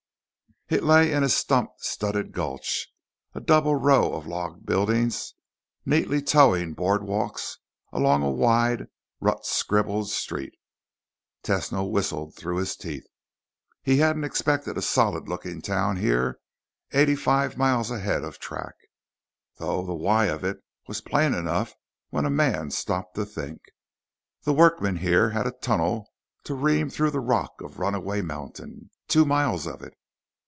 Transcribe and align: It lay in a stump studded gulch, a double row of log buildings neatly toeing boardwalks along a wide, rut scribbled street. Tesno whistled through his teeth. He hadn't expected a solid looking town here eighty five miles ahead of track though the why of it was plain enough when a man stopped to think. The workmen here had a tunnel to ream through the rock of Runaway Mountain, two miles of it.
It 0.73 0.83
lay 0.83 1.11
in 1.11 1.21
a 1.21 1.27
stump 1.27 1.71
studded 1.79 2.31
gulch, 2.31 2.87
a 3.35 3.41
double 3.41 3.75
row 3.75 4.13
of 4.13 4.25
log 4.25 4.65
buildings 4.65 5.33
neatly 5.85 6.21
toeing 6.21 6.75
boardwalks 6.77 7.57
along 7.91 8.23
a 8.23 8.31
wide, 8.31 8.87
rut 9.19 9.45
scribbled 9.45 10.09
street. 10.09 10.53
Tesno 11.43 11.91
whistled 11.91 12.37
through 12.37 12.55
his 12.55 12.77
teeth. 12.77 13.03
He 13.83 13.97
hadn't 13.97 14.23
expected 14.23 14.77
a 14.77 14.81
solid 14.81 15.27
looking 15.27 15.61
town 15.61 15.97
here 15.97 16.39
eighty 16.93 17.17
five 17.17 17.57
miles 17.57 17.91
ahead 17.91 18.23
of 18.23 18.39
track 18.39 18.75
though 19.57 19.85
the 19.85 19.93
why 19.93 20.27
of 20.27 20.45
it 20.45 20.63
was 20.87 21.01
plain 21.01 21.33
enough 21.33 21.73
when 22.11 22.23
a 22.23 22.29
man 22.29 22.71
stopped 22.71 23.15
to 23.15 23.25
think. 23.25 23.59
The 24.43 24.53
workmen 24.53 24.95
here 24.95 25.31
had 25.31 25.45
a 25.47 25.51
tunnel 25.51 26.07
to 26.45 26.53
ream 26.55 26.89
through 26.89 27.11
the 27.11 27.19
rock 27.19 27.59
of 27.59 27.77
Runaway 27.77 28.21
Mountain, 28.21 28.89
two 29.09 29.25
miles 29.25 29.67
of 29.67 29.81
it. 29.81 29.95